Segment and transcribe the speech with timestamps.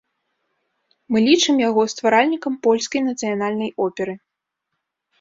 [1.15, 4.21] Мы лічым яго стваральнікам польскай нацыянальнай оперы.